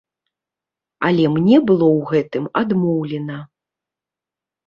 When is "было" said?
1.71-1.87